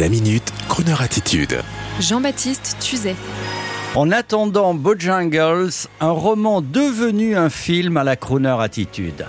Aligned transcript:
La 0.00 0.08
minute, 0.08 0.52
Kroneur 0.68 1.02
attitude. 1.02 1.60
Jean-Baptiste 2.00 2.78
Tuzet. 2.80 3.14
En 3.94 4.10
attendant 4.10 4.74
Bojangles, 4.74 5.86
un 6.00 6.10
roman 6.10 6.62
devenu 6.62 7.36
un 7.36 7.48
film 7.48 7.96
à 7.96 8.02
la 8.02 8.16
Crooner 8.16 8.56
attitude. 8.58 9.24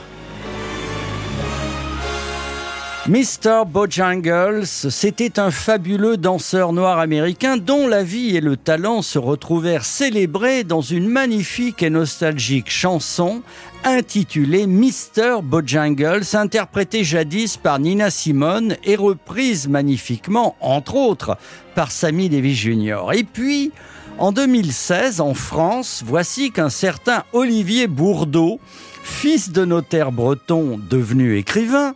Mr. 3.08 3.66
Bojangles, 3.68 4.66
c'était 4.66 5.40
un 5.40 5.52
fabuleux 5.52 6.18
danseur 6.18 6.74
noir 6.74 6.98
américain 6.98 7.56
dont 7.56 7.88
la 7.88 8.02
vie 8.02 8.36
et 8.36 8.42
le 8.42 8.58
talent 8.58 9.04
se 9.04 9.20
retrouvèrent 9.20 9.86
célébrés 9.86 10.64
dans 10.64 10.82
une 10.82 11.08
magnifique 11.08 11.84
et 11.84 11.92
nostalgique 11.92 12.72
chanson 12.72 13.44
intitulée 13.84 14.66
Mr. 14.66 15.44
Bojangles, 15.44 16.24
interprétée 16.34 17.04
jadis 17.04 17.58
par 17.58 17.78
Nina 17.78 18.10
Simone 18.10 18.76
et 18.84 18.96
reprise 18.96 19.68
magnifiquement, 19.68 20.56
entre 20.60 20.96
autres, 20.96 21.38
par 21.76 21.92
Sammy 21.92 22.28
Davis 22.28 22.58
Jr. 22.58 23.12
Et 23.14 23.24
puis, 23.24 23.72
en 24.18 24.32
2016, 24.32 25.22
en 25.22 25.36
France, 25.36 26.02
voici 26.04 26.50
qu'un 26.50 26.70
certain 26.70 27.24
Olivier 27.34 27.86
Bourdeau, 27.86 28.60
fils 29.04 29.52
de 29.52 29.64
notaire 29.64 30.12
breton 30.12 30.80
devenu 30.90 31.38
écrivain, 31.38 31.94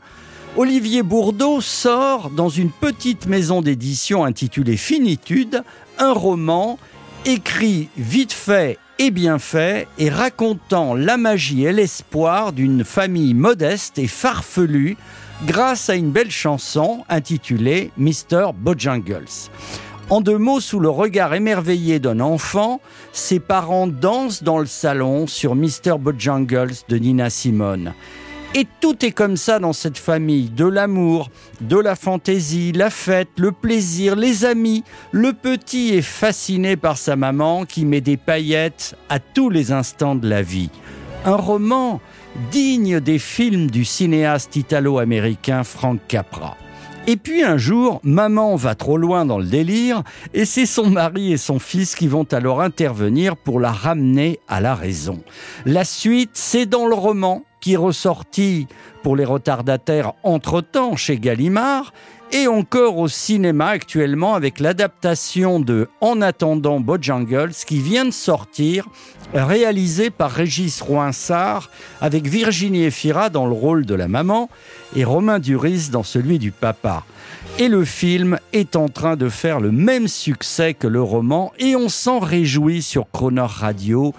Olivier 0.62 1.04
Bourdeau 1.04 1.62
sort 1.62 2.31
dans 2.31 2.49
une 2.49 2.70
petite 2.70 3.27
maison 3.27 3.62
d'édition 3.62 4.26
intitulée 4.26 4.76
Finitude 4.76 5.63
un 5.98 6.12
roman 6.12 6.77
écrit 7.23 7.88
vite 7.95 8.34
fait 8.34 8.77
et 8.98 9.09
bien 9.09 9.40
fait 9.40 9.88
et 9.98 10.09
racontant 10.09 10.95
la 10.95 11.16
magie 11.16 11.63
et 11.63 11.72
l'espoir 11.72 12.52
d'une 12.52 12.84
famille 12.84 13.34
modeste 13.34 13.99
et 13.99 14.08
farfelue 14.08 14.98
grâce 15.45 15.90
à 15.90 15.95
une 15.95 16.12
belle 16.12 16.30
chanson 16.30 17.05
intitulée 17.07 17.91
Mr. 17.96 18.52
Bojangles. 18.54 19.48
En 20.10 20.20
deux 20.20 20.37
mots, 20.37 20.60
sous 20.60 20.82
le 20.82 20.90
regard 20.90 21.34
émerveillé 21.35 21.99
d'un 21.99 22.20
enfant, 22.20 22.82
ses 23.13 23.40
parents 23.40 23.87
dansent 23.87 24.43
dans 24.43 24.60
le 24.60 24.65
salon 24.65 25.26
sur 25.26 25.55
Mr. 25.55 25.98
Bojangles 25.98 26.74
de 26.90 26.98
Nina 26.98 27.30
Simone. 27.30 27.93
Et 28.55 28.66
tout 28.82 29.05
est 29.05 29.12
comme 29.12 29.38
ça 29.38 29.60
dans 29.60 29.74
cette 29.74 30.00
famille. 30.00 30.50
De 30.50 30.66
l'amour, 30.66 31.30
de 31.62 31.78
la 31.78 31.96
fantaisie, 31.96 32.72
la 32.72 32.90
fête, 32.90 33.30
le 33.38 33.52
plaisir, 33.52 34.16
les 34.16 34.44
amis. 34.44 34.84
Le 35.12 35.34
petit 35.34 35.94
est 35.94 36.02
fasciné 36.02 36.76
par 36.76 36.98
sa 36.98 37.16
maman 37.16 37.66
qui 37.66 37.86
met 37.86 38.02
des 38.02 38.18
paillettes 38.18 38.96
à 39.08 39.20
tous 39.20 39.52
les 39.52 39.72
instants 39.72 40.16
de 40.16 40.27
la 40.27 40.42
vie. 40.42 40.72
Un 41.26 41.36
roman 41.36 42.02
digne 42.52 43.00
des 43.00 43.20
films 43.20 43.70
du 43.70 43.86
cinéaste 43.86 44.55
italo-américain 44.55 45.64
Frank 45.64 46.00
Capra. 46.08 46.58
Et 47.05 47.18
puis 47.18 47.44
un 47.44 47.58
jour, 47.58 48.00
maman 48.04 48.55
va 48.55 48.74
trop 48.74 48.98
loin 48.98 49.26
dans 49.26 49.38
le 49.38 49.46
délire 49.46 50.04
et 50.34 50.46
c'est 50.46 50.66
son 50.66 50.90
mari 50.90 51.34
et 51.34 51.38
son 51.38 51.60
fils 51.60 51.96
qui 51.96 52.08
vont 52.08 52.27
alors 52.32 52.62
intervenir 52.62 53.38
pour 53.38 53.60
la 53.60 53.72
ramener 53.72 54.40
à 54.48 54.60
la 54.60 54.76
raison. 54.76 55.22
La 55.66 55.86
suite, 55.86 56.32
c'est 56.34 56.66
dans 56.66 56.88
le 56.88 56.96
roman 56.96 57.44
qui 57.60 57.74
est 57.74 57.77
ressorti 57.77 58.68
pour 59.04 59.15
les 59.15 59.26
retardataires 59.26 60.13
entre-temps 60.24 60.96
chez 60.96 61.18
Gallimard 61.18 61.93
et 62.32 62.48
encore 62.48 62.98
au 62.98 63.08
cinéma 63.08 63.68
actuellement 63.68 64.35
avec 64.35 64.59
l'adaptation 64.59 65.59
de 65.59 65.88
En 66.02 66.22
attendant 66.22 66.80
Bojangles 66.80 67.53
qui 67.66 67.80
vient 67.80 68.06
de 68.06 68.12
sortir, 68.12 68.88
réalisé 69.34 70.09
par 70.09 70.31
Régis 70.31 70.81
Roinsard 70.81 71.69
avec 72.02 72.28
Virginie 72.28 72.84
Efira 72.84 73.30
dans 73.30 73.46
le 73.46 73.53
rôle 73.53 73.86
de 73.86 73.96
la 73.96 74.08
maman 74.08 74.50
et 74.96 75.03
Romain 75.03 75.40
Duris 75.40 75.90
dans 75.91 76.03
celui 76.03 76.40
du 76.40 76.52
papa. 76.52 77.03
Et 77.58 77.68
le 77.68 77.84
film 77.84 78.40
est 78.53 78.75
en 78.75 78.88
train 78.88 79.16
de 79.16 79.28
faire 79.28 79.59
le 79.59 79.72
même 79.72 80.08
succès 80.08 80.74
que 80.74 80.88
le 80.88 81.02
roman 81.02 81.52
et 81.59 81.76
on 81.76 81.90
s'en 81.90 82.20
réjouit 82.20 82.82
sur 82.82 83.09
Croner 83.12 83.46
Radio 83.48 84.14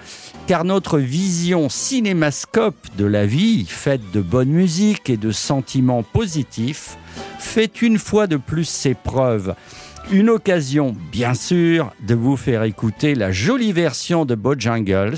car 0.47 0.65
notre 0.65 0.99
vision 0.99 1.69
cinémascope 1.69 2.89
de 2.99 3.05
la 3.05 3.25
vie, 3.25 3.67
faite 3.67 4.03
de 4.13 4.21
bonne 4.21 4.51
musique 4.51 5.09
et 5.09 5.17
de 5.17 5.31
sentiments 5.31 6.03
positifs, 6.03 6.99
fait 7.39 7.83
une 7.83 7.99
fois 7.99 8.27
de 8.27 8.37
plus 8.37 8.65
ses 8.65 8.95
preuves. 8.95 9.55
Une 10.13 10.31
occasion, 10.31 10.97
bien 11.13 11.35
sûr, 11.35 11.93
de 12.07 12.15
vous 12.15 12.37
faire 12.37 12.65
écouter 12.65 13.15
la 13.15 13.31
jolie 13.31 13.73
version 13.73 14.25
de 14.25 14.35
Bojangles, 14.35 15.17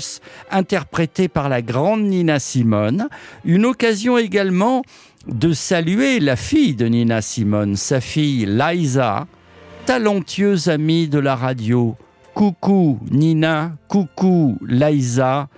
interprétée 0.51 1.27
par 1.27 1.49
la 1.49 1.61
grande 1.61 2.03
Nina 2.03 2.37
Simone. 2.37 3.07
Une 3.43 3.65
occasion 3.65 4.17
également 4.17 4.83
de 5.27 5.53
saluer 5.53 6.19
la 6.19 6.35
fille 6.35 6.75
de 6.75 6.85
Nina 6.85 7.21
Simone, 7.21 7.75
sa 7.75 8.01
fille 8.01 8.45
Liza, 8.45 9.25
talentueuse 9.85 10.67
amie 10.67 11.07
de 11.07 11.19
la 11.19 11.35
radio, 11.35 11.95
Coucou 12.33 12.99
Nina, 13.11 13.73
coucou 13.87 14.57
Liza 14.67 15.49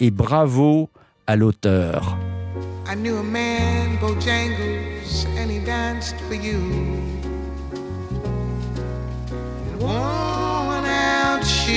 et 0.00 0.10
bravo 0.10 0.88
à 1.26 1.36
l'auteur. 1.36 2.16
I 2.90 2.94
knew 2.96 3.18
a 3.18 3.22
man, 3.22 3.98
Bojangles, 3.98 5.24
and 5.38 5.48
he 5.48 5.60
danced 5.60 6.16
for 6.22 6.34
you. 6.34 6.58
In 9.68 9.78
worn 9.78 10.84
out 10.84 11.44
shoes, 11.46 11.76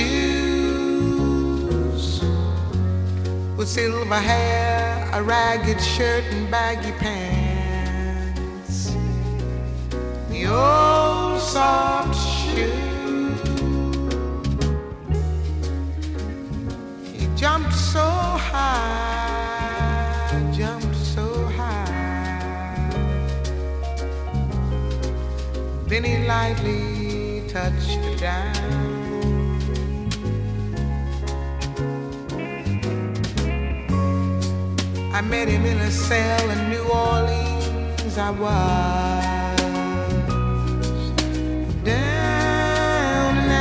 with 3.56 3.68
silver 3.68 4.16
hair, 4.16 5.08
a 5.12 5.22
ragged 5.22 5.80
shirt, 5.80 6.24
and 6.32 6.50
baggy 6.50 6.90
pants. 6.98 7.36
The 10.30 10.46
old 10.48 11.40
soft 11.40 12.18
shoe. 12.18 12.72
He 17.12 17.28
jumped 17.36 17.72
so 17.72 18.23
Then 25.94 26.02
he 26.02 26.16
lightly 26.26 27.46
touched 27.46 28.02
the 28.02 28.16
down. 28.16 28.56
I 35.12 35.20
met 35.20 35.46
him 35.46 35.64
in 35.64 35.78
a 35.78 35.90
cell 35.92 36.50
in 36.50 36.68
New 36.68 36.82
Orleans. 36.82 38.18
I 38.18 38.30
was. 38.30 39.60
Down 41.84 43.36
and 43.38 43.52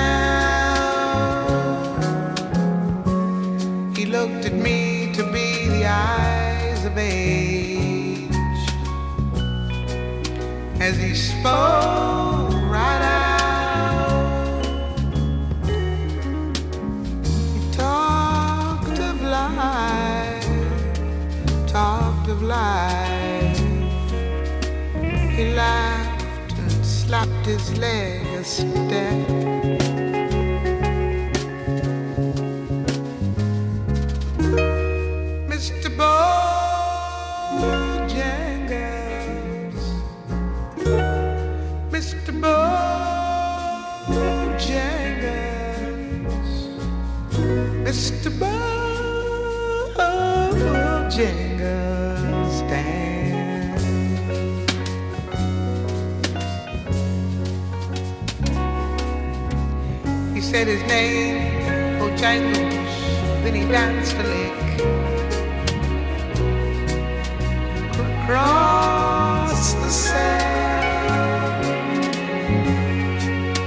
out. 3.05 3.95
He 3.95 4.05
looked 4.07 4.45
at 4.47 4.53
me 4.53 5.13
to 5.13 5.23
be 5.31 5.67
the 5.67 5.85
eyes 5.85 6.83
of 6.83 6.97
age 6.97 8.31
as 10.79 10.97
he 10.97 11.13
spoke 11.13 12.12
life. 22.53 23.59
He 25.35 25.43
laughed 25.63 26.53
and 26.61 26.85
slapped 26.85 27.45
his 27.45 27.65
leg 27.83 28.25
a 28.41 28.43
step. 28.43 29.17
Mr. 35.49 35.89
Bojangles 51.19 51.93
He 60.33 60.41
said 60.41 60.67
his 60.67 60.81
name, 60.83 61.99
Bojangles, 61.99 62.85
then 63.43 63.53
he 63.55 63.61
danced 63.61 64.15
a 64.15 64.23
lick. 64.23 64.53
Across 68.23 69.73
the 69.73 69.89
sand, 69.89 70.95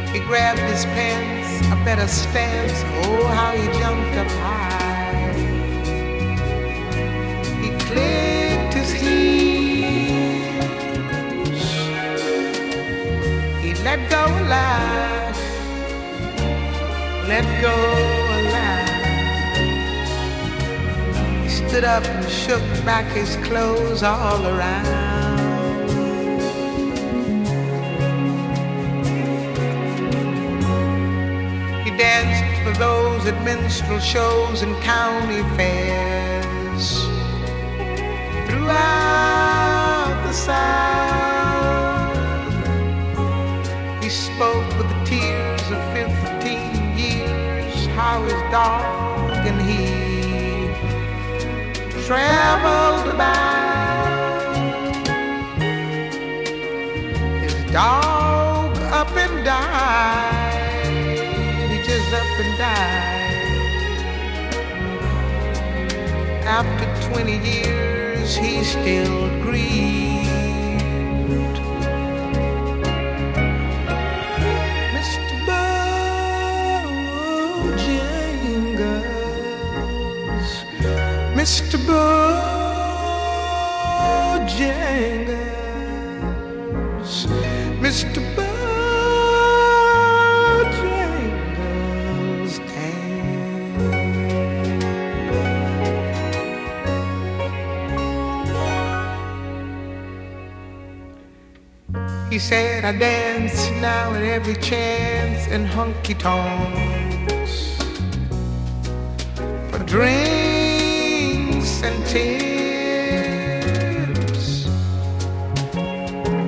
he 0.08 0.18
grabbed 0.20 0.60
his 0.60 0.84
pants, 0.86 1.66
a 1.66 1.76
better 1.84 2.08
stance. 2.08 2.82
Oh, 3.06 3.26
how 3.26 3.52
he 3.52 3.66
jumped 3.78 4.16
up 4.16 4.28
high. 4.42 4.85
Let 13.86 14.02
go 14.10 14.24
alive. 14.42 15.36
Let 17.28 17.46
go 17.62 17.76
alive. 18.38 18.88
He 21.44 21.48
stood 21.48 21.84
up 21.84 22.04
and 22.04 22.28
shook 22.28 22.64
back 22.84 23.06
his 23.12 23.36
clothes 23.46 24.02
all 24.02 24.44
around. 24.44 25.88
He 31.84 31.90
danced 31.96 32.62
for 32.64 32.72
those 32.76 33.24
at 33.28 33.40
minstrel 33.44 34.00
shows 34.00 34.62
and 34.62 34.74
county 34.82 35.44
fairs. 35.56 37.04
Throughout 38.48 40.24
the 40.26 40.32
South. 40.32 40.95
He 44.06 44.12
spoke 44.12 44.68
with 44.78 44.88
the 44.88 45.04
tears 45.04 45.68
of 45.68 45.82
15 45.92 46.96
years, 46.96 47.86
how 47.86 48.22
his 48.22 48.40
dog 48.52 49.44
and 49.44 49.60
he 49.60 50.68
traveled 52.06 53.08
about. 53.12 54.54
His 57.42 57.54
dog 57.72 58.76
up 58.92 59.10
and 59.16 59.44
died, 59.44 60.86
he 61.68 61.78
just 61.82 62.12
up 62.14 62.38
and 62.44 62.58
died. 62.58 63.34
After 66.46 66.86
20 67.12 67.38
years, 67.38 68.36
he 68.36 68.62
still 68.62 69.28
grieved. 69.42 70.25
Mr. 81.46 81.78
Bojangles, 81.86 82.26
Mr. 87.78 88.18
Bojangles, 88.34 88.54
He 102.28 102.38
said, 102.40 102.84
I 102.84 102.90
dance 102.98 103.70
now 103.80 104.12
at 104.14 104.22
every 104.24 104.56
chance 104.56 105.46
in 105.46 105.64
honky 105.64 106.18
tonks 106.18 107.76
for 109.70 109.78
drinks 109.84 110.45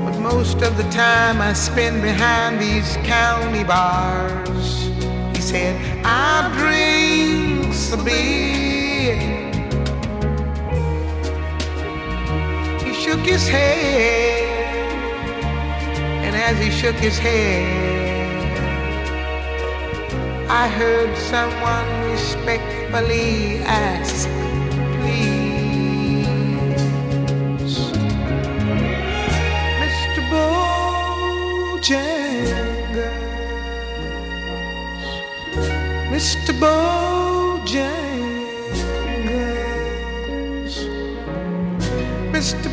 But 0.04 0.18
most 0.20 0.62
of 0.62 0.76
the 0.76 0.88
time 0.90 1.40
I 1.40 1.52
spend 1.52 2.02
behind 2.02 2.60
these 2.60 2.96
county 2.98 3.64
bars. 3.64 4.88
He 5.36 5.40
said, 5.42 5.74
I 6.04 6.50
drink 6.58 7.38
a 7.92 7.96
beer. 8.04 9.16
He 12.84 12.92
shook 12.92 13.20
his 13.20 13.48
head. 13.48 14.44
And 16.24 16.36
as 16.36 16.58
he 16.58 16.70
shook 16.70 16.96
his 16.96 17.18
head, 17.18 17.88
I 20.50 20.68
heard 20.68 21.16
someone 21.16 22.10
respectfully 22.10 23.58
ask, 23.64 24.28
Mr. 31.90 31.96
Mr. 42.32 42.68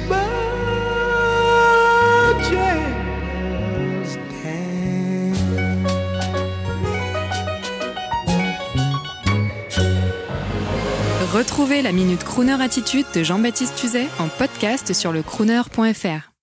Retrouvez 11.33 11.81
la 11.81 11.91
Minute 11.93 12.23
Crooner 12.23 12.61
Attitude 12.61 13.05
de 13.13 13.23
Jean-Baptiste 13.23 13.75
Tuzet 13.75 14.07
en 14.19 14.27
podcast 14.27 14.91
sur 14.91 15.13
le 15.13 15.23
crooner.fr. 15.23 16.34